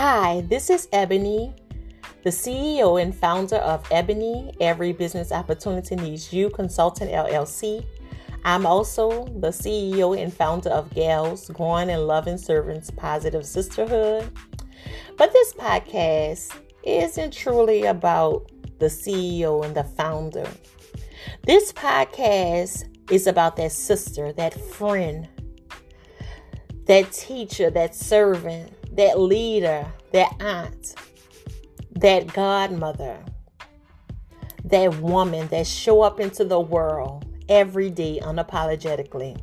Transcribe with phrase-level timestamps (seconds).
[0.00, 1.52] Hi, this is Ebony,
[2.22, 7.84] the CEO and founder of Ebony Every Business Opportunity Needs You Consultant LLC.
[8.44, 14.30] I'm also the CEO and founder of Gals Growing and Loving Servants Positive Sisterhood.
[15.16, 20.48] But this podcast isn't truly about the CEO and the founder.
[21.42, 25.28] This podcast is about that sister, that friend,
[26.84, 30.96] that teacher, that servant, that leader, that aunt,
[31.92, 33.16] that godmother,
[34.64, 39.40] that woman that show up into the world every day unapologetically.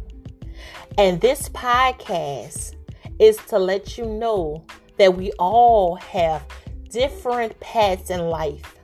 [0.97, 2.75] And this podcast
[3.17, 4.65] is to let you know
[4.97, 6.45] that we all have
[6.89, 8.75] different paths in life.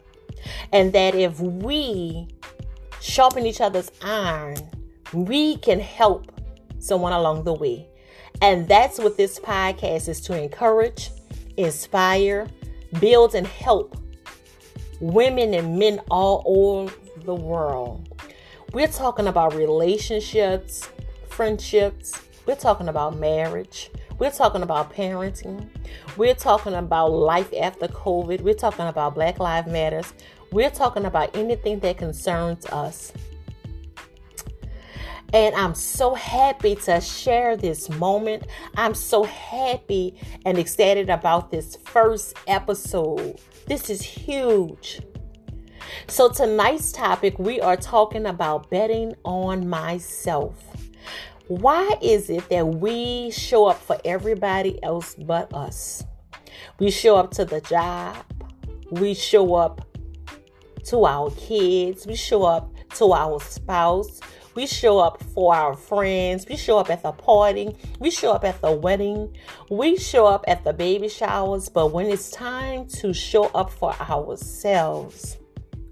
[0.72, 2.30] And that if we
[3.02, 4.56] sharpen each other's iron,
[5.12, 6.32] we can help
[6.80, 7.91] someone along the way.
[8.42, 11.12] And that's what this podcast is to encourage,
[11.58, 12.48] inspire,
[13.00, 13.98] build, and help
[15.00, 18.08] women and men all over the world.
[18.74, 20.88] We're talking about relationships,
[21.28, 25.68] friendships, we're talking about marriage, we're talking about parenting,
[26.18, 30.14] we're talking about life after COVID, we're talking about Black Lives Matters,
[30.52, 33.12] we're talking about anything that concerns us.
[35.34, 38.48] And I'm so happy to share this moment.
[38.76, 43.40] I'm so happy and excited about this first episode.
[43.66, 45.02] This is huge.
[46.08, 50.62] So, tonight's topic, we are talking about betting on myself.
[51.48, 56.04] Why is it that we show up for everybody else but us?
[56.80, 58.16] We show up to the job,
[58.90, 59.86] we show up
[60.86, 64.20] to our kids, we show up to our spouse,
[64.56, 66.46] we show up for our friends.
[66.50, 67.76] We show up at the party.
[68.00, 69.36] We show up at the wedding.
[69.70, 71.70] We show up at the baby showers.
[71.70, 75.38] But when it's time to show up for ourselves,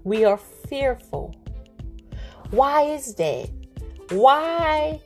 [0.04, 1.34] we are fearful.
[2.50, 3.50] Why is that?
[4.10, 5.00] Why?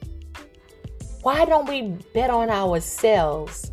[1.23, 3.71] Why don't we bet on ourselves?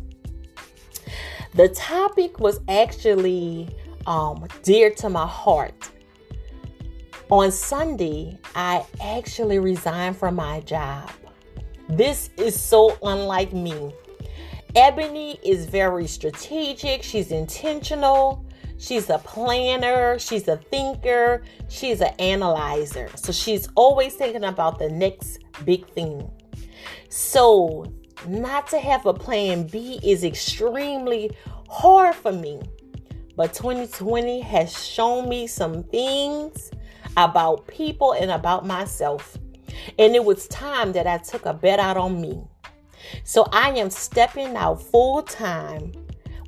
[1.54, 3.68] The topic was actually
[4.06, 5.90] um, dear to my heart
[7.32, 11.10] on Sunday, I actually resigned from my job.
[11.88, 13.94] This is so unlike me.
[14.76, 18.44] Ebony is very strategic, she's intentional,
[18.76, 23.08] she's a planner, she's a thinker, she's an analyzer.
[23.16, 26.30] So she's always thinking about the next big thing.
[27.08, 27.90] So,
[28.26, 31.30] not to have a plan B is extremely
[31.70, 32.60] hard for me.
[33.38, 36.70] But 2020 has shown me some things
[37.16, 39.36] about people and about myself.
[39.98, 42.42] And it was time that I took a bet out on me.
[43.24, 45.92] So I am stepping out full time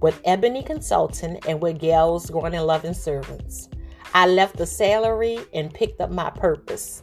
[0.00, 3.68] with Ebony Consulting and with Gals Growing and Loving Servants.
[4.14, 7.02] I left the salary and picked up my purpose.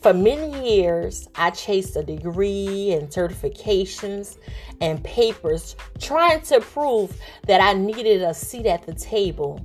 [0.00, 4.38] For many years, I chased a degree and certifications
[4.80, 9.60] and papers trying to prove that I needed a seat at the table,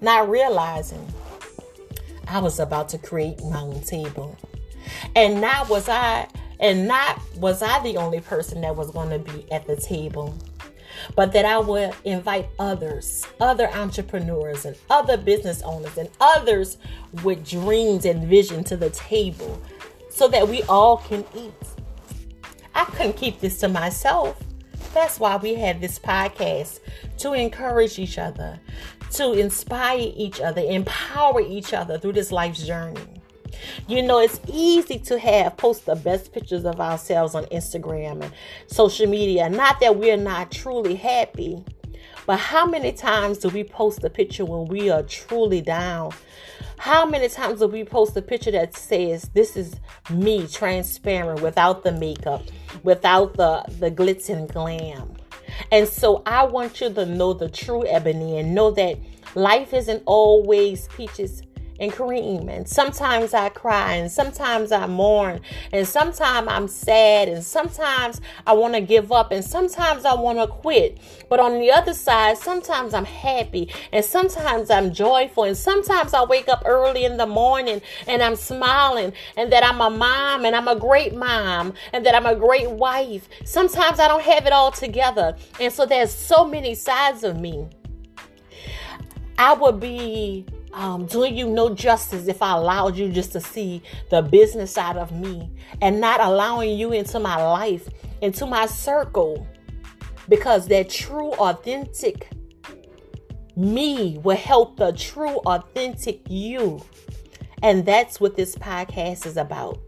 [0.00, 1.06] not realizing
[2.32, 4.38] I was about to create my own table.
[5.14, 6.26] And not was I
[6.58, 10.34] and not was I the only person that was going to be at the table,
[11.14, 16.78] but that I would invite others, other entrepreneurs and other business owners and others
[17.22, 19.60] with dreams and vision to the table
[20.08, 21.52] so that we all can eat.
[22.74, 24.42] I couldn't keep this to myself.
[24.94, 26.80] That's why we have this podcast
[27.18, 28.60] to encourage each other,
[29.12, 33.00] to inspire each other, empower each other through this life's journey.
[33.88, 38.32] You know, it's easy to have post the best pictures of ourselves on Instagram and
[38.66, 39.48] social media.
[39.48, 41.64] Not that we're not truly happy,
[42.26, 46.12] but how many times do we post a picture when we are truly down?
[46.82, 49.76] How many times do we post a picture that says, This is
[50.10, 52.42] me transparent without the makeup,
[52.82, 55.14] without the, the glitz and glam?
[55.70, 58.98] And so I want you to know the true ebony and know that
[59.36, 61.44] life isn't always peaches
[61.80, 62.48] and cream.
[62.48, 65.40] And sometimes I cry, and sometimes I mourn,
[65.72, 70.38] and sometimes I'm sad, and sometimes I want to give up, and sometimes I want
[70.38, 70.98] to quit.
[71.28, 76.24] But on the other side, sometimes I'm happy, and sometimes I'm joyful, and sometimes I
[76.24, 80.54] wake up early in the morning and I'm smiling, and that I'm a mom, and
[80.54, 83.28] I'm a great mom, and that I'm a great wife.
[83.44, 85.36] Sometimes I don't have it all together.
[85.60, 87.68] And so there's so many sides of me.
[89.38, 93.82] I would be um, doing you no justice if I allowed you just to see
[94.10, 97.88] the business side of me and not allowing you into my life,
[98.20, 99.46] into my circle,
[100.28, 102.30] because that true, authentic
[103.56, 106.82] me will help the true, authentic you.
[107.62, 109.78] And that's what this podcast is about.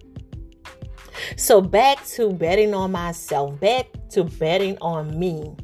[1.37, 5.55] So, back to betting on myself, back to betting on me.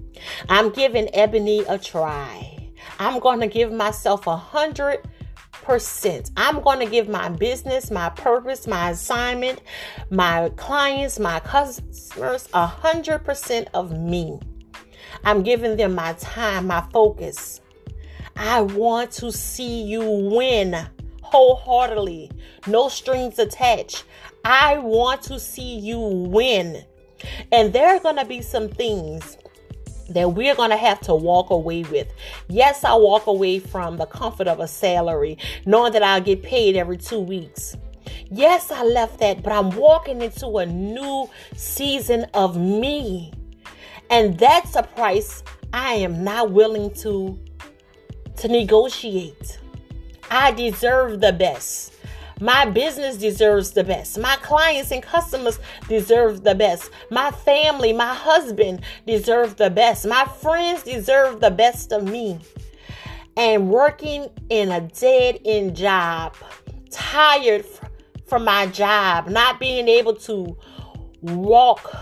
[0.48, 2.59] I'm giving Ebony a try.
[3.00, 5.00] I'm going to give myself a hundred
[5.52, 6.30] percent.
[6.36, 9.62] I'm going to give my business, my purpose, my assignment,
[10.10, 14.38] my clients, my customers a hundred percent of me.
[15.24, 17.62] I'm giving them my time, my focus.
[18.36, 20.76] I want to see you win
[21.22, 22.30] wholeheartedly,
[22.66, 24.04] no strings attached.
[24.44, 26.84] I want to see you win.
[27.50, 29.38] And there are going to be some things
[30.10, 32.12] that we're going to have to walk away with.
[32.48, 36.76] Yes, I walk away from the comfort of a salary, knowing that I'll get paid
[36.76, 37.76] every two weeks.
[38.30, 43.32] Yes, I left that, but I'm walking into a new season of me.
[44.10, 45.42] And that's a price
[45.72, 47.38] I am not willing to
[48.36, 49.58] to negotiate.
[50.30, 51.92] I deserve the best.
[52.40, 54.18] My business deserves the best.
[54.18, 55.58] My clients and customers
[55.88, 56.90] deserve the best.
[57.10, 60.06] My family, my husband deserve the best.
[60.06, 62.38] My friends deserve the best of me.
[63.36, 66.34] And working in a dead end job,
[66.90, 67.64] tired
[68.26, 70.56] from my job, not being able to
[71.20, 71.94] walk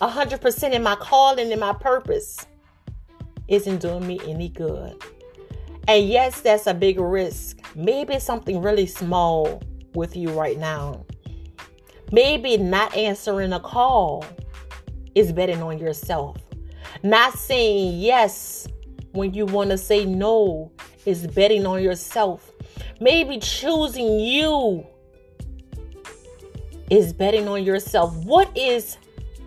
[0.00, 2.46] 100% in my calling and my purpose
[3.48, 5.02] isn't doing me any good.
[5.88, 7.58] And yes, that's a big risk.
[7.76, 9.62] Maybe something really small
[9.94, 11.04] with you right now.
[12.12, 14.24] Maybe not answering a call
[15.14, 16.36] is betting on yourself.
[17.02, 18.66] Not saying yes
[19.12, 20.72] when you want to say no
[21.04, 22.52] is betting on yourself.
[23.00, 24.84] Maybe choosing you
[26.90, 28.14] is betting on yourself.
[28.24, 28.98] What is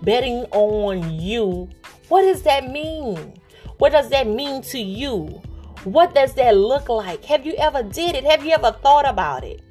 [0.04, 1.70] betting on you?
[2.08, 3.36] What does that mean?
[3.78, 5.42] What does that mean to you?
[5.84, 7.24] What does that look like?
[7.26, 8.24] Have you ever did it?
[8.26, 9.62] Have you ever thought about it?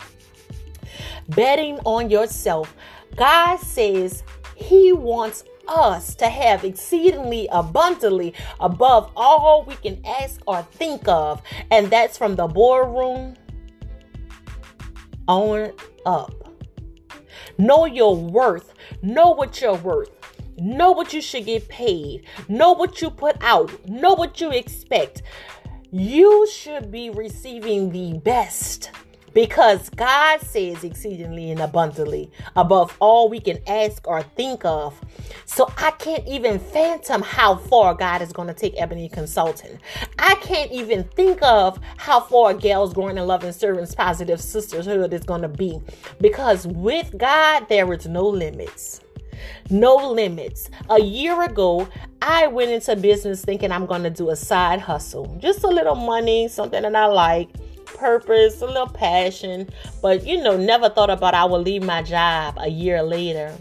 [1.29, 2.75] Betting on yourself.
[3.17, 4.23] God says
[4.57, 11.43] he wants us to have exceedingly abundantly above all we can ask or think of.
[11.71, 13.37] And that's from the boardroom
[15.27, 15.73] on
[16.07, 16.33] up.
[17.59, 18.73] Know your worth.
[19.03, 20.11] Know what you're worth.
[20.57, 22.25] Know what you should get paid.
[22.49, 23.89] Know what you put out.
[23.89, 25.23] Know what you expect
[25.91, 28.91] you should be receiving the best
[29.33, 35.01] because God says exceedingly and abundantly above all we can ask or think of.
[35.47, 39.79] So I can't even phantom how far God is going to take Ebony Consulting.
[40.19, 45.25] I can't even think of how far Gals Growing and Loving Servants Positive Sisterhood is
[45.25, 45.81] going to be
[46.21, 49.01] because with God, there is no limits
[49.71, 50.71] no limits.
[50.91, 51.89] A year ago,
[52.31, 55.95] I went into business thinking I'm going to do a side hustle, just a little
[55.95, 57.49] money, something that I like,
[57.87, 59.67] purpose, a little passion,
[60.03, 63.57] but you know, never thought about I would leave my job a year later.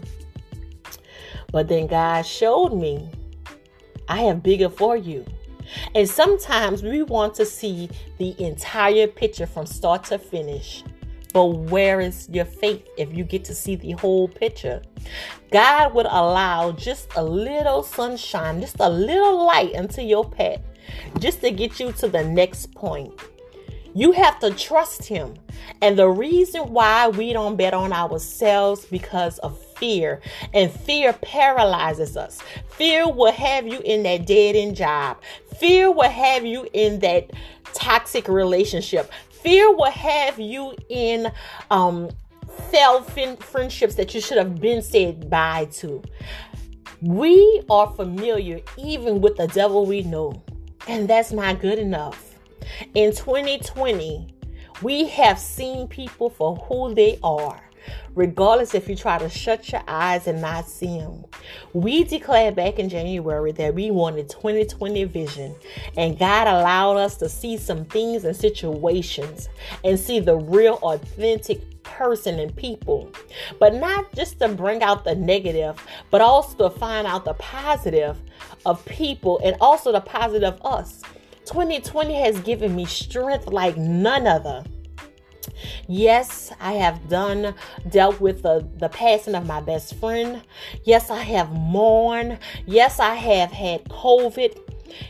[1.50, 3.08] But then God showed me,
[4.06, 5.24] I have bigger for you.
[5.94, 7.88] And sometimes we want to see
[8.18, 10.84] the entire picture from start to finish.
[11.38, 14.82] But where is your faith if you get to see the whole picture?
[15.52, 20.58] God would allow just a little sunshine, just a little light into your path,
[21.20, 23.12] just to get you to the next point.
[23.94, 25.34] You have to trust him.
[25.80, 30.20] And the reason why we don't bet on ourselves because of fear.
[30.54, 32.42] And fear paralyzes us.
[32.70, 35.18] Fear will have you in that dead end job.
[35.56, 37.30] Fear will have you in that
[37.74, 39.12] toxic relationship.
[39.42, 41.30] Fear will have you in
[41.70, 42.10] um,
[42.70, 46.02] failed friendships that you should have been said bye to.
[47.00, 50.42] We are familiar even with the devil we know,
[50.88, 52.34] and that's not good enough.
[52.94, 54.34] In 2020,
[54.82, 57.60] we have seen people for who they are
[58.14, 61.24] regardless if you try to shut your eyes and not see them.
[61.72, 65.54] We declared back in January that we wanted 2020 vision,
[65.96, 69.48] and God allowed us to see some things and situations
[69.84, 73.10] and see the real, authentic person and people.
[73.58, 78.20] But not just to bring out the negative, but also to find out the positive
[78.66, 81.02] of people and also the positive of us.
[81.46, 84.62] 2020 has given me strength like none other.
[85.86, 87.54] Yes, I have done,
[87.88, 90.42] dealt with the, the passing of my best friend.
[90.84, 92.38] Yes, I have mourned.
[92.66, 94.58] Yes, I have had COVID.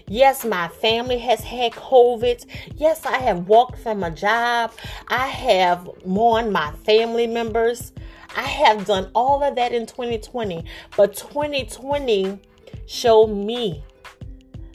[0.07, 2.45] Yes, my family has had COVID.
[2.77, 4.73] Yes, I have walked from a job.
[5.09, 7.93] I have mourned my family members.
[8.37, 10.65] I have done all of that in 2020.
[10.97, 12.41] But 2020
[12.87, 13.85] showed me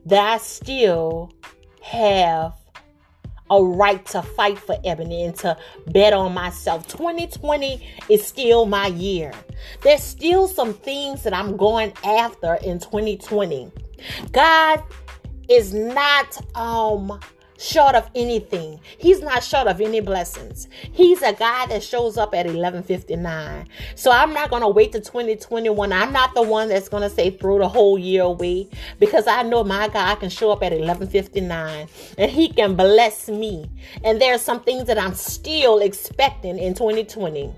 [0.05, 1.31] that I still
[1.81, 2.53] have
[3.53, 5.55] a right to fight for Ebony and to
[5.87, 6.87] bet on myself.
[6.87, 9.31] 2020 is still my year.
[9.81, 13.71] There's still some things that I'm going after in 2020.
[14.31, 14.83] God
[15.49, 17.19] is not um
[17.57, 18.79] short of anything.
[18.97, 20.67] He's not short of any blessings.
[20.91, 23.67] He's a guy that shows up at 11:59.
[23.95, 25.93] So I'm not going to wait to 2021.
[25.93, 28.69] I'm not the one that's going to say throw the whole year away
[28.99, 33.69] because I know my God can show up at 11:59 and he can bless me.
[34.03, 37.53] And there are some things that I'm still expecting in 2020.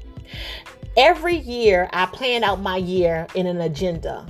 [0.98, 4.26] Every year I plan out my year in an agenda.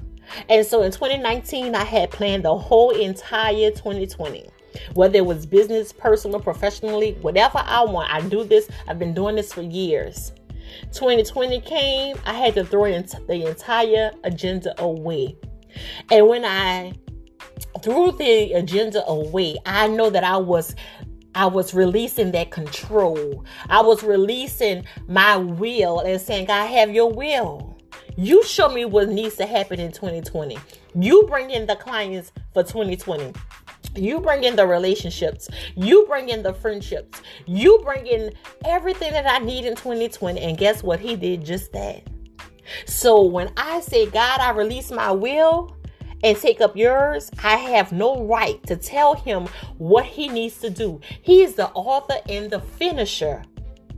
[0.49, 4.49] And so in 2019 I had planned the whole entire 2020
[4.93, 8.11] whether it was business, personal, professionally, whatever I want.
[8.11, 10.31] I do this, I've been doing this for years.
[10.91, 15.37] 2020 came, I had to throw the entire agenda away.
[16.11, 16.93] And when I
[17.81, 20.75] threw the agenda away, I know that I was
[21.37, 23.43] I was releasing that control.
[23.69, 27.77] I was releasing my will and saying, God, have your will.
[28.15, 30.57] You show me what needs to happen in 2020.
[30.97, 33.33] You bring in the clients for 2020.
[33.97, 35.49] You bring in the relationships.
[35.75, 37.21] You bring in the friendships.
[37.45, 38.33] You bring in
[38.65, 40.39] everything that I need in 2020.
[40.39, 40.99] And guess what?
[40.99, 42.03] He did just that.
[42.85, 45.75] So when I say, God, I release my will
[46.23, 49.47] and take up yours, I have no right to tell him
[49.77, 50.99] what he needs to do.
[51.21, 53.43] He is the author and the finisher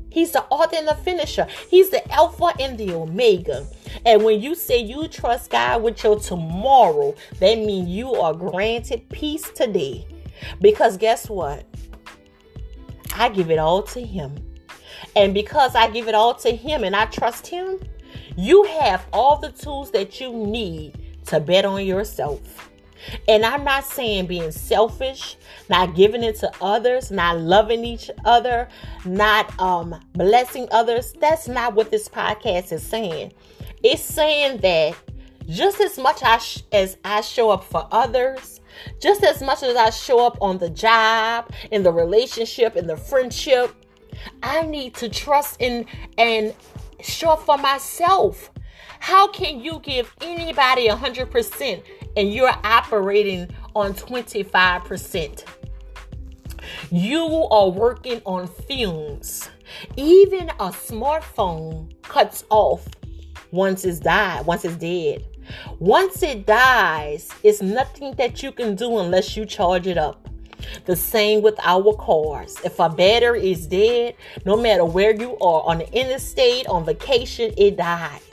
[0.09, 1.47] He's the author and the finisher.
[1.69, 3.67] He's the Alpha and the Omega.
[4.05, 9.07] And when you say you trust God with your tomorrow, that means you are granted
[9.09, 10.07] peace today.
[10.61, 11.65] Because guess what?
[13.15, 14.35] I give it all to Him.
[15.15, 17.79] And because I give it all to Him and I trust Him,
[18.35, 22.69] you have all the tools that you need to bet on yourself.
[23.27, 25.38] And I'm not saying being selfish,
[25.70, 28.68] not giving it to others, not loving each other,
[29.06, 31.13] not um, blessing others.
[31.13, 33.34] That's not what this podcast is saying.
[33.84, 34.96] It's saying that
[35.48, 36.22] just as much
[36.72, 38.60] as, I show up for others,
[39.01, 42.98] just as much as I show up on the job, in the relationship, in the
[42.98, 43.74] friendship,
[44.44, 45.86] I need to trust in
[46.18, 46.54] and
[47.01, 48.51] show up for myself.
[49.00, 51.84] How can you give anybody 100%
[52.17, 55.45] and you're operating on 25%.
[56.91, 59.50] You are working on fumes.
[59.95, 62.88] Even a smartphone cuts off
[63.51, 65.25] once it's died, once it's dead.
[65.79, 70.27] Once it dies, it's nothing that you can do unless you charge it up.
[70.86, 72.57] The same with our cars.
[72.65, 77.53] If a battery is dead, no matter where you are on the interstate, on vacation,
[77.57, 78.26] it dies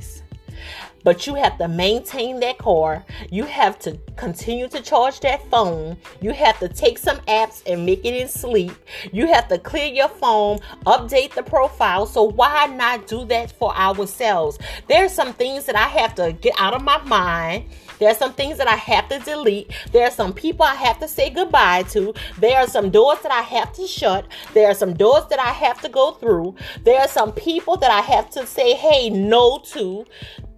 [1.04, 3.04] but you have to maintain that car.
[3.30, 5.96] You have to continue to charge that phone.
[6.20, 8.73] You have to take some apps and make it in sleep.
[9.12, 12.06] You have to clear your phone, update the profile.
[12.06, 14.58] So why not do that for ourselves?
[14.88, 17.66] There's some things that I have to get out of my mind.
[17.99, 19.70] There are some things that I have to delete.
[19.92, 22.12] There are some people I have to say goodbye to.
[22.38, 24.26] There are some doors that I have to shut.
[24.52, 26.56] There are some doors that I have to go through.
[26.82, 30.04] There are some people that I have to say, hey, no to.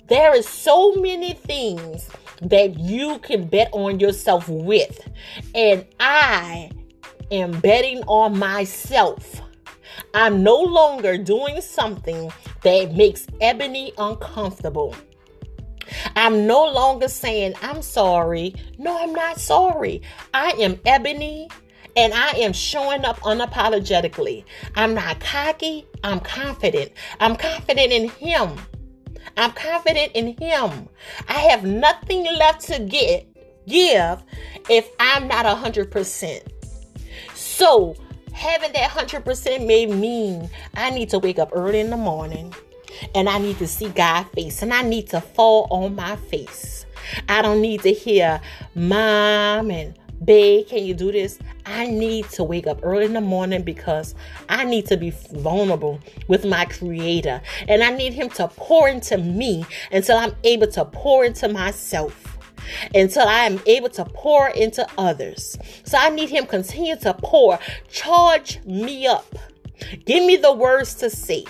[0.09, 2.09] There is so many things
[2.43, 5.01] that you can bet on yourself with.
[5.55, 6.71] And I
[7.31, 9.43] am betting on myself.
[10.15, 12.31] I'm no longer doing something
[12.63, 14.95] that makes Ebony uncomfortable.
[16.15, 18.55] I'm no longer saying, I'm sorry.
[18.79, 20.03] No, I'm not sorry.
[20.35, 21.49] I am Ebony
[21.97, 24.45] and I am showing up unapologetically.
[24.75, 26.93] I'm not cocky, I'm confident.
[27.21, 28.59] I'm confident in Him.
[29.37, 30.89] I'm confident in Him.
[31.29, 33.27] I have nothing left to get,
[33.69, 34.23] give
[34.69, 36.41] if I'm not 100%.
[37.35, 37.95] So,
[38.33, 42.55] having that 100% may mean I need to wake up early in the morning
[43.15, 46.87] and I need to see God's face and I need to fall on my face.
[47.29, 48.41] I don't need to hear
[48.75, 51.39] mom and babe, can you do this?
[51.65, 54.15] I need to wake up early in the morning because
[54.49, 57.41] I need to be vulnerable with my creator.
[57.69, 62.39] And I need him to pour into me until I'm able to pour into myself.
[62.95, 65.57] Until I am able to pour into others.
[65.85, 67.59] So I need him continue to pour.
[67.89, 69.37] Charge me up.
[70.05, 71.45] Give me the words to say.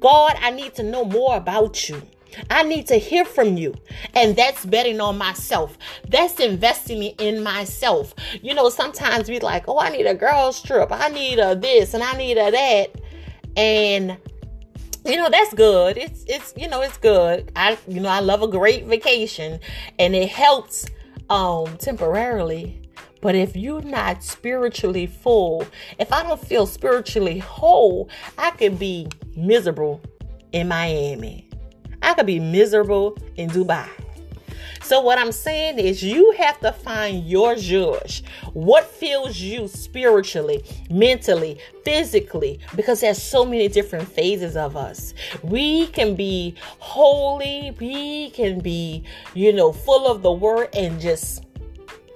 [0.00, 2.02] God, I need to know more about you.
[2.50, 3.74] I need to hear from you.
[4.14, 5.76] And that's betting on myself.
[6.08, 8.14] That's investing in myself.
[8.42, 10.88] You know, sometimes we like, oh, I need a girl's trip.
[10.90, 13.00] I need a this and I need a that.
[13.56, 14.16] And
[15.04, 15.96] you know, that's good.
[15.96, 17.50] It's it's you know, it's good.
[17.56, 19.60] I you know, I love a great vacation
[19.98, 20.86] and it helps
[21.28, 22.76] um temporarily.
[23.22, 25.66] But if you're not spiritually full,
[25.98, 28.08] if I don't feel spiritually whole,
[28.38, 30.00] I could be miserable
[30.52, 31.49] in Miami.
[32.02, 33.88] I could be miserable in Dubai.
[34.82, 38.24] So, what I'm saying is, you have to find your judge.
[38.54, 45.14] What fills you spiritually, mentally, physically, because there's so many different phases of us.
[45.42, 49.04] We can be holy, we can be,
[49.34, 51.44] you know, full of the word and just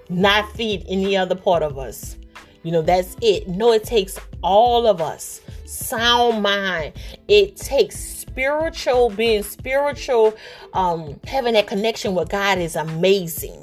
[0.08, 2.16] not feed any other part of us.
[2.64, 3.46] You know, that's it.
[3.46, 5.42] No, it takes all of us.
[5.66, 6.94] Sound mind.
[7.28, 10.34] It takes spiritual, being spiritual,
[10.72, 13.60] um, having that connection with God is amazing.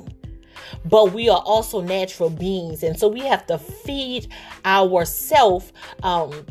[0.85, 2.81] But we are also natural beings.
[2.81, 4.29] And so we have to feed
[4.63, 5.73] ourselves
[6.03, 6.45] um,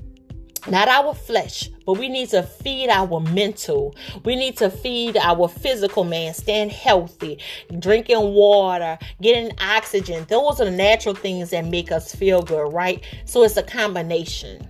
[0.68, 3.96] not our flesh, but we need to feed our mental.
[4.26, 7.38] We need to feed our physical man, stand healthy,
[7.78, 10.26] drinking water, getting oxygen.
[10.28, 13.02] Those are the natural things that make us feel good, right?
[13.24, 14.68] So it's a combination.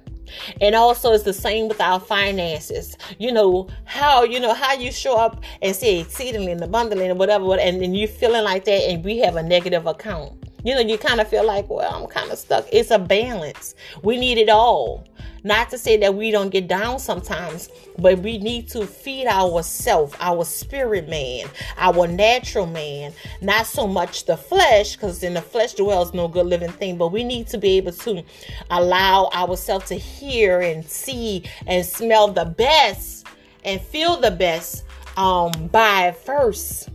[0.61, 2.97] And also it's the same with our finances.
[3.19, 7.19] You know, how you know how you show up and say exceedingly and abundantly and
[7.19, 10.33] whatever, and then you feeling like that and we have a negative account.
[10.64, 12.67] You know, you kind of feel like, well, I'm kind of stuck.
[12.73, 13.75] It's a balance.
[14.02, 15.07] We need it all.
[15.43, 20.14] Not to say that we don't get down sometimes, but we need to feed ourself,
[20.21, 21.47] our spirit man,
[21.79, 26.45] our natural man, not so much the flesh, because in the flesh dwells no good
[26.47, 28.23] living thing, but we need to be able to
[28.71, 33.26] allow ourselves to hear and see and smell the best
[33.64, 34.85] and feel the best
[35.17, 36.90] um by first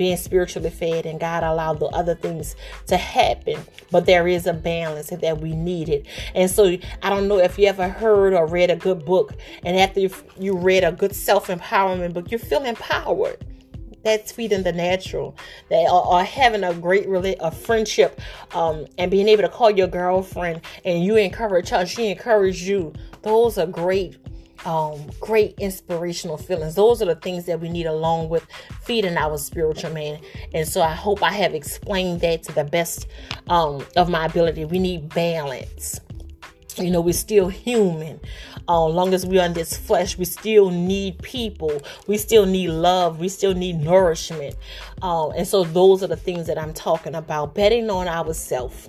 [0.00, 3.62] being spiritually fed and God allowed the other things to happen.
[3.90, 6.06] But there is a balance that we needed.
[6.34, 9.76] And so I don't know if you ever heard or read a good book and
[9.76, 13.44] after you read a good self-empowerment book, you feel empowered
[14.02, 15.36] that's feeding the natural
[15.68, 18.18] that are, are having a great really a friendship
[18.54, 22.90] um, and being able to call your girlfriend and you encourage her she encourages you
[23.20, 24.16] those are great
[24.64, 26.74] um, great inspirational feelings.
[26.74, 28.46] Those are the things that we need along with
[28.82, 30.20] feeding our spiritual man.
[30.54, 33.06] And so I hope I have explained that to the best
[33.48, 34.64] um, of my ability.
[34.64, 36.00] We need balance.
[36.76, 38.20] You know, we're still human.
[38.68, 41.80] Uh, long as we're on this flesh, we still need people.
[42.06, 43.18] We still need love.
[43.18, 44.54] We still need nourishment.
[45.02, 47.54] Uh, and so those are the things that I'm talking about.
[47.54, 48.88] Betting on ourselves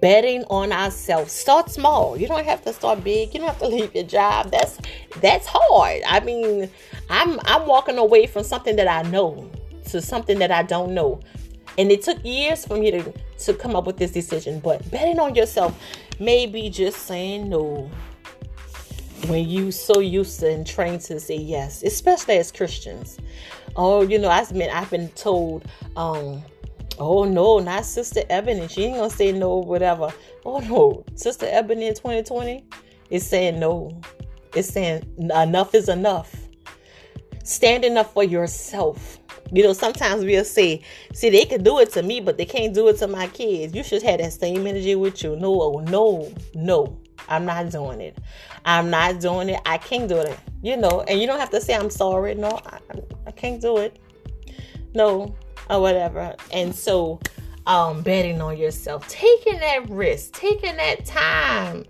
[0.00, 1.32] betting on ourselves.
[1.32, 2.16] Start small.
[2.16, 3.34] You don't have to start big.
[3.34, 4.50] You don't have to leave your job.
[4.50, 4.78] That's
[5.20, 6.02] that's hard.
[6.06, 6.70] I mean
[7.10, 9.50] i'm i'm walking away from something that i know
[9.86, 11.20] to something that i don't know.
[11.76, 13.12] And it took years for me to
[13.44, 15.78] to come up with this decision but betting on yourself
[16.18, 17.90] maybe just saying no.
[19.26, 23.18] When you so used to and trained to say yes especially as christians.
[23.76, 25.64] Oh you know i've been i've been told
[25.96, 26.42] um
[26.98, 28.68] Oh no, not Sister Ebony.
[28.68, 30.12] She ain't gonna say no, whatever.
[30.44, 32.64] Oh no, Sister Ebony in 2020
[33.10, 34.00] is saying no.
[34.54, 36.34] It's saying enough is enough.
[37.44, 39.18] Standing up for yourself.
[39.52, 40.82] You know, sometimes we'll say,
[41.14, 43.74] see, they can do it to me, but they can't do it to my kids.
[43.74, 45.36] You should have that same energy with you.
[45.36, 46.98] No, no, no.
[47.28, 48.18] I'm not doing it.
[48.64, 49.60] I'm not doing it.
[49.66, 50.38] I can't do it.
[50.62, 52.34] You know, and you don't have to say I'm sorry.
[52.34, 52.78] No, I,
[53.26, 53.98] I can't do it.
[54.94, 55.34] No,
[55.68, 56.34] or whatever.
[56.52, 57.20] And so,
[57.66, 61.84] um, betting on yourself, taking that risk, taking that time,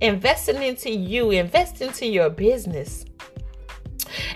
[0.00, 3.04] investing into you, invest into your business.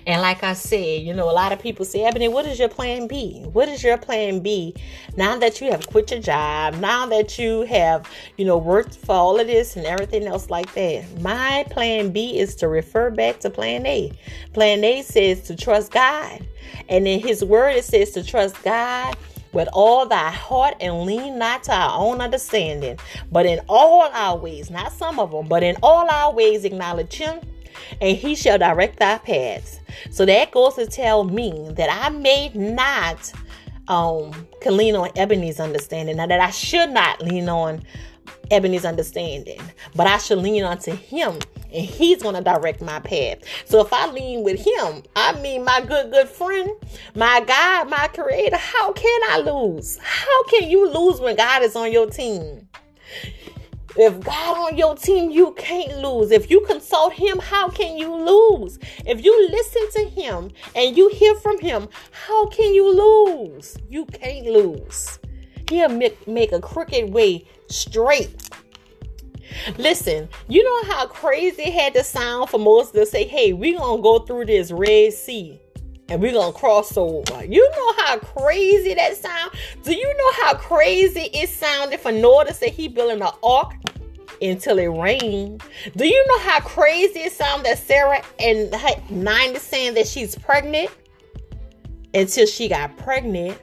[0.07, 2.69] And like I said, you know, a lot of people say, Ebony, what is your
[2.69, 3.43] plan B?
[3.53, 4.75] What is your plan B
[5.17, 6.75] now that you have quit your job?
[6.77, 10.73] Now that you have, you know, worked for all of this and everything else like
[10.75, 11.21] that?
[11.21, 14.13] My plan B is to refer back to plan A.
[14.53, 16.47] Plan A says to trust God.
[16.89, 19.17] And in his word, it says to trust God
[19.53, 22.99] with all thy heart and lean not to our own understanding,
[23.31, 27.15] but in all our ways, not some of them, but in all our ways acknowledge
[27.15, 27.41] him,
[28.01, 29.81] and he shall direct thy paths.
[30.11, 33.33] So that goes to tell me that I may not
[33.89, 37.83] um can lean on Ebony's understanding, now that I should not lean on
[38.51, 39.61] Ebony's understanding,
[39.95, 41.39] but I should lean onto him
[41.73, 43.39] and he's going to direct my path.
[43.65, 46.71] So if I lean with him, I mean my good good friend,
[47.15, 49.99] my God, my creator, how can I lose?
[50.03, 52.69] How can you lose when God is on your team?
[53.97, 56.31] If God on your team, you can't lose.
[56.31, 58.79] If you consult him, how can you lose?
[59.07, 63.77] If you listen to him and you hear from him, how can you lose?
[63.91, 65.19] You can't lose.
[65.69, 68.49] He'll make, make a crooked way straight.
[69.77, 73.79] Listen, you know how crazy it had to sound for Moses to say, hey, we're
[73.79, 75.62] going to go through this Red Sea
[76.13, 77.43] and we're gonna cross over.
[77.45, 79.53] You know how crazy that sound?
[79.83, 83.73] Do you know how crazy it sounded for Noah to say he building an ark
[84.43, 85.63] until it rained?
[85.97, 88.71] Do you know how crazy it sounds that Sarah and
[89.11, 90.91] nine is saying that she's pregnant
[92.13, 93.59] until she got pregnant?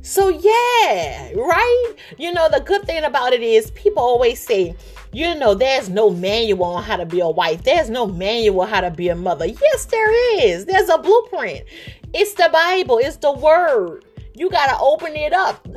[0.00, 1.94] So yeah, right?
[2.16, 4.74] You know, the good thing about it is people always say,
[5.14, 7.62] you know, there's no manual on how to be a wife.
[7.62, 9.46] There's no manual how to be a mother.
[9.46, 10.64] Yes, there is.
[10.64, 11.64] There's a blueprint.
[12.12, 12.98] It's the Bible.
[12.98, 14.04] It's the word.
[14.34, 15.68] You got to open it up.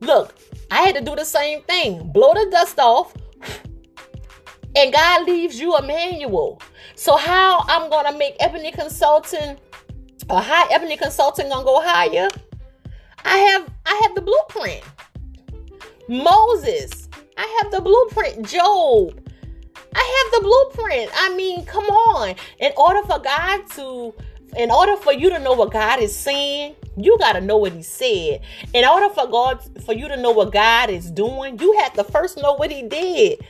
[0.00, 0.36] Look,
[0.70, 2.12] I had to do the same thing.
[2.12, 3.12] Blow the dust off.
[4.76, 6.62] And God leaves you a manual.
[6.94, 9.56] So how I'm to make Ebony Consulting
[10.28, 12.28] a high Ebony Consulting to go higher?
[13.24, 14.82] I have I have the blueprint.
[16.08, 17.05] Moses,
[17.36, 18.46] I have the blueprint.
[18.46, 19.20] Job,
[19.94, 21.10] I have the blueprint.
[21.14, 22.34] I mean, come on.
[22.58, 24.14] In order for God to
[24.56, 27.72] in order for you to know what God is saying, you got to know what
[27.72, 28.40] he said.
[28.72, 32.04] In order for God for you to know what God is doing, you have to
[32.04, 33.44] first know what he did.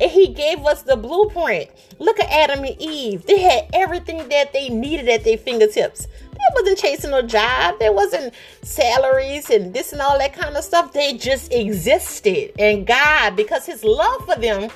[0.00, 1.70] And he gave us the blueprint.
[1.98, 3.24] Look at Adam and Eve.
[3.26, 6.06] They had everything that they needed at their fingertips.
[6.48, 7.78] They wasn't chasing a job.
[7.78, 8.32] There wasn't
[8.62, 10.92] salaries and this and all that kind of stuff.
[10.92, 12.52] They just existed.
[12.58, 14.70] And God, because his love for them,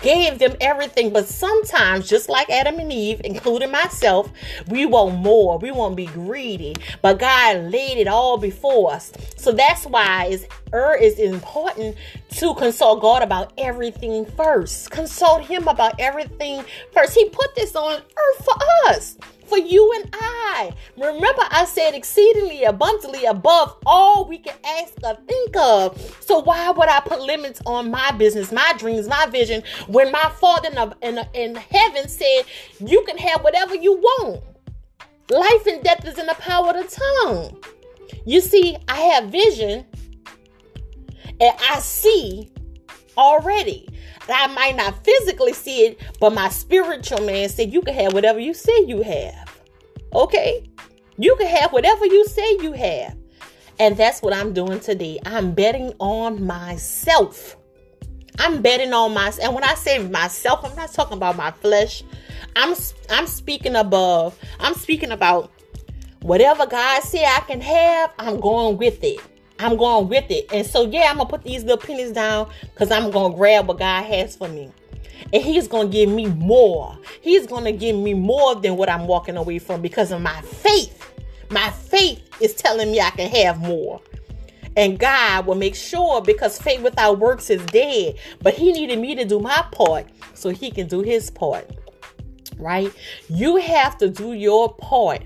[0.00, 1.12] gave them everything.
[1.12, 4.30] But sometimes, just like Adam and Eve, including myself,
[4.68, 5.58] we want more.
[5.58, 6.76] We want to be greedy.
[7.02, 9.12] But God laid it all before us.
[9.36, 11.96] So that's why it's, er, it's important
[12.36, 14.90] to consult God about everything first.
[14.90, 17.14] Consult him about everything first.
[17.14, 18.54] He put this on earth for
[18.90, 20.72] us for you and I.
[20.96, 26.16] Remember, I said exceedingly abundantly above all we can ask or think of.
[26.20, 30.30] So, why would I put limits on my business, my dreams, my vision when my
[30.40, 32.42] Father in, in, in heaven said,
[32.80, 34.42] You can have whatever you want?
[35.30, 37.62] Life and death is in the power of the tongue.
[38.24, 39.84] You see, I have vision
[41.40, 42.50] and I see
[43.18, 43.88] already.
[44.28, 48.38] I might not physically see it, but my spiritual man said you can have whatever
[48.38, 49.60] you say you have.
[50.14, 50.70] Okay?
[51.18, 53.16] You can have whatever you say you have.
[53.80, 55.18] And that's what I'm doing today.
[55.24, 57.56] I'm betting on myself.
[58.38, 59.44] I'm betting on myself.
[59.44, 62.02] And when I say myself, I'm not talking about my flesh.
[62.56, 62.74] I'm
[63.10, 64.38] I'm speaking above.
[64.60, 65.52] I'm speaking about
[66.22, 69.20] whatever God said I can have, I'm going with it.
[69.58, 70.52] I'm going with it.
[70.52, 73.36] And so, yeah, I'm going to put these little pennies down because I'm going to
[73.36, 74.70] grab what God has for me.
[75.32, 76.96] And He's going to give me more.
[77.20, 80.40] He's going to give me more than what I'm walking away from because of my
[80.42, 81.12] faith.
[81.50, 84.00] My faith is telling me I can have more.
[84.76, 88.16] And God will make sure because faith without works is dead.
[88.40, 91.68] But He needed me to do my part so He can do His part.
[92.58, 92.92] Right?
[93.28, 95.22] You have to do your part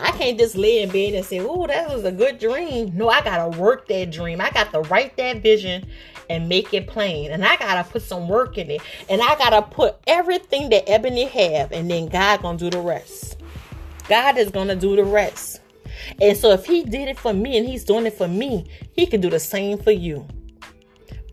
[0.00, 2.92] I can't just lay in bed and say, oh, that was a good dream.
[2.94, 4.40] No, I got to work that dream.
[4.40, 5.86] I got to write that vision
[6.30, 7.30] and make it plain.
[7.30, 8.82] And I got to put some work in it.
[9.08, 11.72] And I got to put everything that Ebony have.
[11.72, 13.36] And then God to do the rest.
[14.08, 15.60] God is to do the rest.
[16.20, 19.06] And so if he did it for me and he's doing it for me, he
[19.06, 20.26] can do the same for you.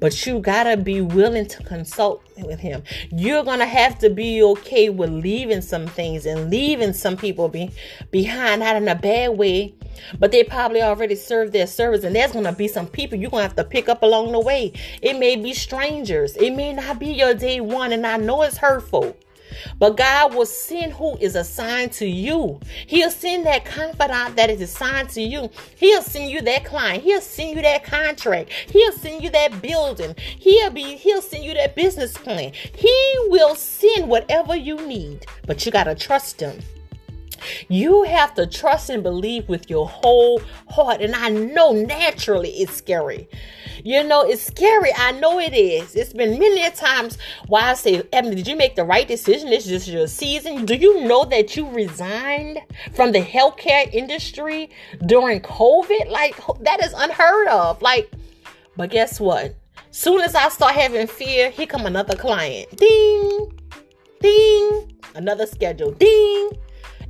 [0.05, 2.83] But you gotta be willing to consult with him.
[3.11, 7.71] You're gonna have to be okay with leaving some things and leaving some people be,
[8.11, 9.73] behind, not in a bad way,
[10.19, 12.03] but they probably already served their service.
[12.03, 14.73] And there's gonna be some people you're gonna have to pick up along the way.
[15.01, 18.57] It may be strangers, it may not be your day one, and I know it's
[18.57, 19.17] hurtful.
[19.79, 22.59] But God will send who is assigned to you.
[22.87, 25.49] He'll send that confidant that is assigned to you.
[25.75, 27.03] He'll send you that client.
[27.03, 28.51] He'll send you that contract.
[28.51, 30.15] He'll send you that building.
[30.17, 32.51] He'll be he'll send you that business plan.
[32.53, 36.59] He will send whatever you need, but you got to trust him.
[37.67, 41.01] You have to trust and believe with your whole heart.
[41.01, 43.27] And I know naturally it's scary.
[43.83, 44.91] You know, it's scary.
[44.97, 45.95] I know it is.
[45.95, 49.49] It's been many times why I say, Ebony, did you make the right decision?
[49.49, 50.65] This is your season.
[50.65, 52.59] Do you know that you resigned
[52.95, 54.69] from the healthcare industry
[55.05, 56.09] during COVID?
[56.09, 57.81] Like, that is unheard of.
[57.81, 58.11] Like,
[58.75, 59.55] but guess what?
[59.91, 62.75] Soon as I start having fear, here come another client.
[62.75, 63.59] Ding,
[64.19, 65.91] ding, another schedule.
[65.91, 66.49] Ding.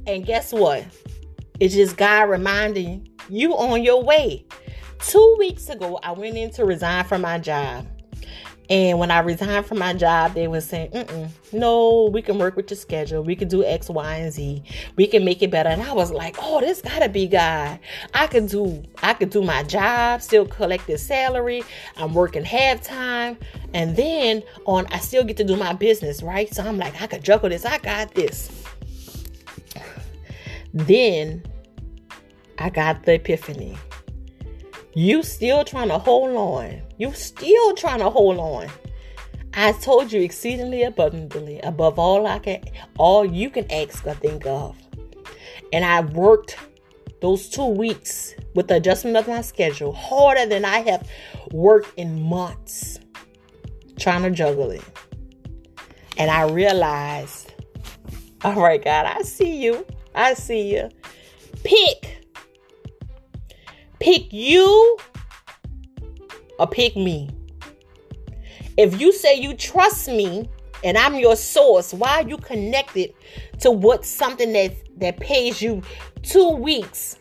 [0.07, 0.85] And guess what?
[1.59, 4.45] It's just God reminding you on your way.
[4.99, 7.87] Two weeks ago, I went in to resign from my job.
[8.69, 12.69] And when I resigned from my job, they were saying, no, we can work with
[12.71, 13.23] your schedule.
[13.23, 14.63] We can do X, Y, and Z.
[14.95, 15.69] We can make it better.
[15.69, 17.79] And I was like, oh, this gotta be God.
[18.15, 21.63] I can do, I could do my job, still collect the salary.
[21.95, 23.37] I'm working half time.
[23.73, 26.51] And then on, I still get to do my business, right?
[26.53, 27.65] So I'm like, I could juggle this.
[27.65, 28.64] I got this.
[30.75, 31.41] Then
[32.59, 33.77] I got the epiphany.
[34.93, 36.81] You still trying to hold on.
[36.97, 38.67] You still trying to hold on.
[39.53, 42.61] I told you exceedingly abundantly, above all I can,
[42.97, 44.75] all you can ask or think of.
[45.71, 46.57] And I worked
[47.21, 51.09] those two weeks with the adjustment of my schedule harder than I have
[51.51, 52.99] worked in months
[53.97, 54.83] trying to juggle it.
[56.17, 57.53] And I realized,
[58.43, 59.85] all right, God, I see you.
[60.15, 60.89] I see you.
[61.63, 62.25] Pick.
[63.99, 64.97] Pick you
[66.57, 67.29] or pick me.
[68.77, 70.49] If you say you trust me
[70.83, 73.13] and I'm your source, why are you connected
[73.59, 75.81] to what something that that pays you
[76.23, 77.17] two weeks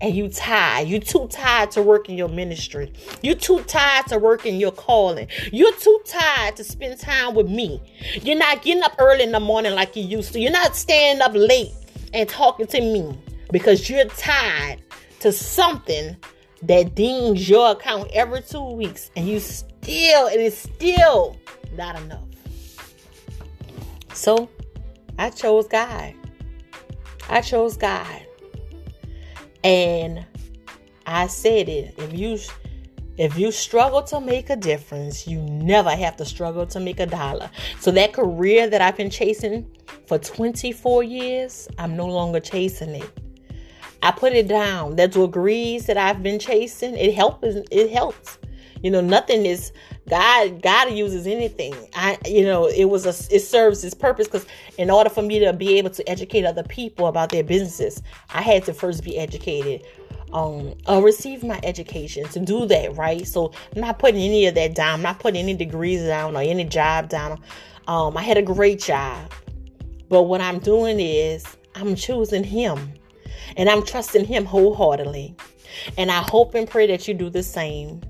[0.00, 0.88] and you tired.
[0.88, 2.92] You too tired to work in your ministry.
[3.22, 5.28] You too tired to work in your calling.
[5.52, 7.80] You're too tired to spend time with me.
[8.22, 10.40] You're not getting up early in the morning like you used to.
[10.40, 11.72] You're not staying up late
[12.12, 13.18] and talking to me
[13.52, 14.78] because you're tied
[15.20, 16.16] to something
[16.62, 21.36] that dings your account every two weeks and you still it is still
[21.74, 22.24] not enough.
[24.12, 24.48] So
[25.18, 26.14] I chose God.
[27.28, 28.22] I chose God.
[29.62, 30.24] And
[31.06, 31.94] I said it.
[31.98, 32.38] If you
[33.18, 37.06] if you struggle to make a difference, you never have to struggle to make a
[37.06, 37.50] dollar.
[37.80, 39.66] So that career that I've been chasing
[40.06, 43.10] for 24 years, I'm no longer chasing it.
[44.02, 44.96] I put it down.
[44.96, 47.56] That degrees that I've been chasing, it helps.
[47.70, 48.38] It helps.
[48.82, 49.72] You know, nothing is
[50.08, 50.62] God.
[50.62, 51.74] God uses anything.
[51.94, 53.34] I, you know, it was a.
[53.34, 54.46] It serves its purpose because
[54.78, 58.02] in order for me to be able to educate other people about their businesses,
[58.32, 59.86] I had to first be educated.
[60.32, 63.26] Um, uh, receive my education to do that, right?
[63.26, 64.94] So I'm not putting any of that down.
[64.94, 67.40] I'm not putting any degrees down or any job down.
[67.86, 69.32] Um, I had a great job,
[70.08, 71.44] but what I'm doing is
[71.76, 72.92] I'm choosing Him,
[73.56, 75.36] and I'm trusting Him wholeheartedly.
[75.96, 78.00] And I hope and pray that you do the same.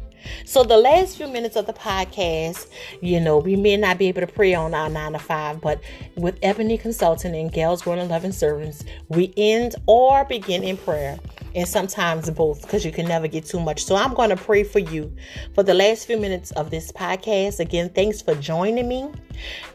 [0.44, 2.68] So the last few minutes of the podcast,
[3.00, 5.80] you know, we may not be able to pray on our nine to five, but
[6.16, 11.18] with Ebony Consulting and Gals Growing and Loving Servants, we end or begin in prayer.
[11.56, 13.82] And sometimes both, because you can never get too much.
[13.84, 15.10] So I'm going to pray for you
[15.54, 17.60] for the last few minutes of this podcast.
[17.60, 19.10] Again, thanks for joining me.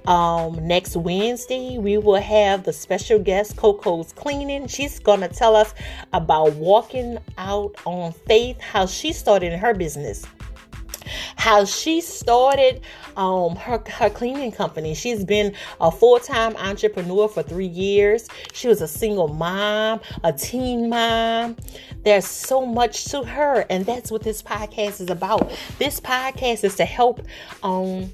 [0.06, 4.67] Um, next Wednesday, we will have the special guest, Coco's Cleaning.
[4.67, 5.74] She's going to tell us
[6.13, 10.24] about walking out on faith, how she started her business
[11.36, 12.82] how she started
[13.17, 14.93] um, her, her cleaning company.
[14.93, 18.28] She's been a full time entrepreneur for three years.
[18.54, 21.58] She was a single mom, a teen mom.
[22.04, 25.52] There's so much to her, and that's what this podcast is about.
[25.78, 27.21] This podcast is to help
[27.63, 28.12] um,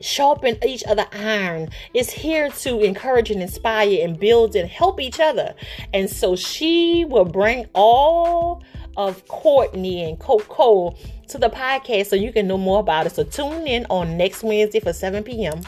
[0.00, 1.68] sharpen each other iron.
[1.94, 5.54] It's here to encourage and inspire and build and help each other.
[5.92, 8.62] And so she will bring all
[8.96, 10.96] of Courtney and Coco
[11.28, 13.12] to the podcast so you can know more about it.
[13.12, 15.60] So tune in on next Wednesday for 7 p.m.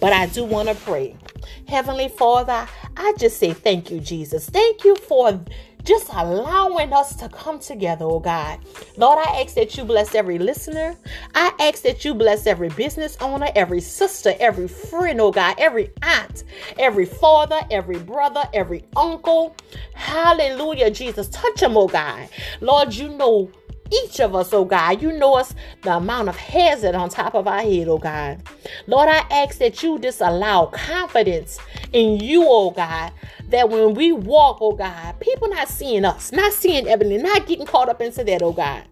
[0.00, 1.16] But I do want to pray.
[1.68, 4.48] Heavenly Father, I just say thank you, Jesus.
[4.48, 5.40] Thank you for
[5.86, 8.58] just allowing us to come together, oh God.
[8.96, 10.96] Lord, I ask that you bless every listener.
[11.34, 15.92] I ask that you bless every business owner, every sister, every friend, oh God, every
[16.02, 16.44] aunt,
[16.78, 19.54] every father, every brother, every uncle.
[19.94, 21.28] Hallelujah, Jesus.
[21.28, 22.28] Touch them, oh God.
[22.60, 23.50] Lord, you know
[23.90, 25.02] each of us, oh God.
[25.02, 28.42] You know us the amount of that on top of our head, oh God.
[28.86, 31.58] Lord, I ask that you just allow confidence
[31.92, 33.12] in you, oh God.
[33.48, 37.66] That when we walk, oh God, people not seeing us, not seeing Ebony, not getting
[37.66, 38.84] caught up into that, oh God.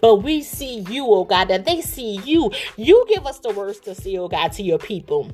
[0.00, 2.50] But we see you, oh God, that they see you.
[2.76, 5.30] You give us the words to see, oh God, to your people.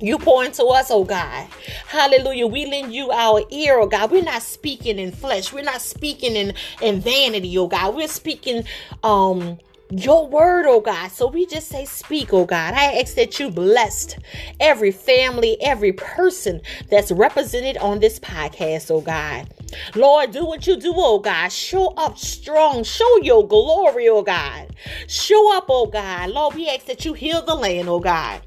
[0.00, 1.46] You pour into us, oh God.
[1.86, 2.46] Hallelujah.
[2.46, 4.10] We lend you our ear, oh God.
[4.10, 5.52] We're not speaking in flesh.
[5.52, 7.94] We're not speaking in, in vanity, oh God.
[7.94, 8.64] We're speaking
[9.02, 9.58] um
[9.90, 11.10] your word, oh God.
[11.10, 12.72] So we just say, speak, oh God.
[12.72, 14.18] I ask that you blessed
[14.58, 19.52] every family, every person that's represented on this podcast, oh God.
[19.94, 21.52] Lord, do what you do, oh God.
[21.52, 22.84] Show up strong.
[22.84, 24.74] Show your glory, oh God.
[25.08, 26.30] Show up, oh God.
[26.30, 28.40] Lord, we ask that you heal the land, oh God.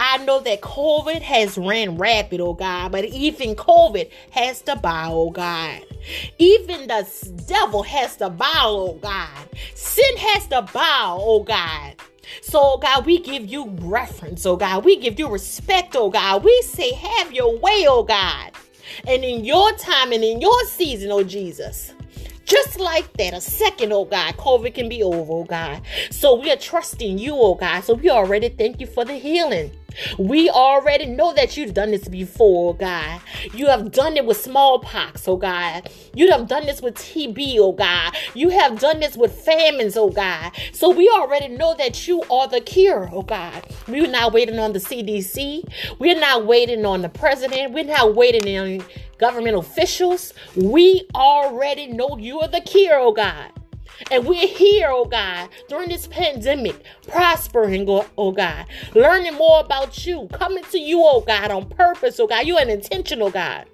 [0.00, 5.12] I know that COVID has ran rapid, oh God, but even COVID has to bow,
[5.12, 5.84] oh God.
[6.38, 7.06] Even the
[7.46, 9.48] devil has to bow, oh God.
[9.74, 11.96] Sin has to bow, oh God.
[12.40, 14.84] So, oh God, we give you reference, oh God.
[14.84, 16.44] We give you respect, oh God.
[16.44, 18.52] We say, have your way, oh God.
[19.06, 21.92] And in your time and in your season, oh Jesus,
[22.44, 25.82] Just like that, a second, oh God, COVID can be over, oh God.
[26.10, 27.82] So we are trusting you, oh God.
[27.84, 29.72] So we already thank you for the healing.
[30.18, 33.20] We already know that you've done this before, oh God.
[33.54, 35.90] You have done it with smallpox, oh God.
[36.14, 38.14] You have done this with TB, oh God.
[38.34, 40.52] You have done this with famines, oh God.
[40.72, 43.66] So we already know that you are the cure, oh God.
[43.86, 45.98] We're not waiting on the CDC.
[45.98, 47.72] We're not waiting on the president.
[47.72, 48.84] We're not waiting on
[49.22, 50.34] government officials.
[50.56, 53.52] We already know you are the cure, oh God.
[54.10, 60.04] And we're here, oh God, during this pandemic, prospering, oh, oh God, learning more about
[60.04, 62.46] you, coming to you, oh God, on purpose, oh God.
[62.46, 63.66] You're an intentional God.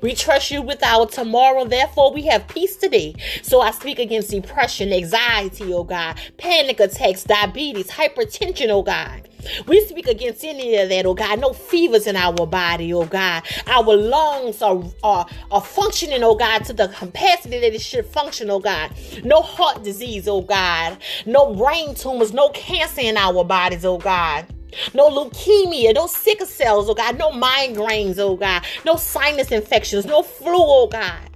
[0.00, 1.64] We trust you with our tomorrow.
[1.64, 3.14] Therefore, we have peace today.
[3.42, 9.28] So I speak against depression, anxiety, oh God, panic attacks, diabetes, hypertension, oh God.
[9.66, 11.40] We speak against any of that, oh God.
[11.40, 13.42] No fevers in our body, oh God.
[13.66, 18.50] Our lungs are, are, are functioning, oh God, to the capacity that it should function,
[18.50, 18.92] oh God.
[19.24, 20.98] No heart disease, oh God.
[21.26, 24.46] No brain tumors, no cancer in our bodies, oh God.
[24.94, 30.22] No leukemia, no sickle cells, oh God, no migraines, oh God, no sinus infections, no
[30.22, 31.29] flu, oh God.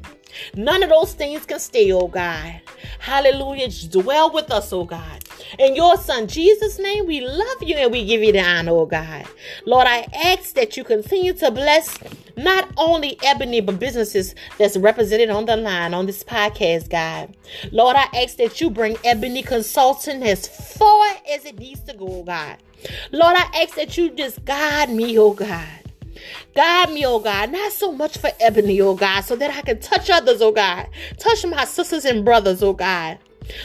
[0.54, 2.60] None of those things can stay, oh God.
[2.98, 3.68] Hallelujah.
[3.90, 5.24] Dwell with us, oh God.
[5.58, 8.86] In your son Jesus' name, we love you and we give you the honor, oh
[8.86, 9.26] God.
[9.66, 11.98] Lord, I ask that you continue to bless
[12.36, 17.36] not only Ebony, but businesses that's represented on the line on this podcast, God.
[17.72, 22.06] Lord, I ask that you bring Ebony Consulting as far as it needs to go,
[22.08, 22.56] oh God.
[23.12, 25.83] Lord, I ask that you just guide me, oh God.
[26.54, 29.80] Guide me, oh God, not so much for Ebony, oh God, so that I can
[29.80, 30.86] touch others, oh God.
[31.18, 33.18] Touch my sisters and brothers, oh God.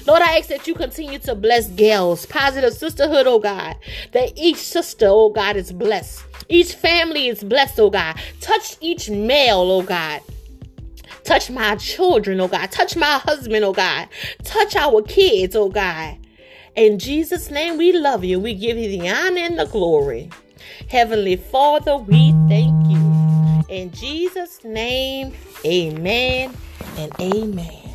[0.07, 3.75] Lord, I ask that you continue to bless Gals, positive sisterhood, oh God.
[4.13, 6.23] That each sister, oh God, is blessed.
[6.49, 8.19] Each family is blessed, oh God.
[8.41, 10.21] Touch each male, oh God.
[11.23, 12.71] Touch my children, oh God.
[12.71, 14.09] Touch my husband, oh God.
[14.43, 16.17] Touch our kids, oh God.
[16.75, 18.39] In Jesus' name, we love you.
[18.39, 20.31] We give you the honor and the glory.
[20.89, 23.63] Heavenly Father, we thank you.
[23.69, 26.55] In Jesus' name, amen
[26.97, 27.88] and amen.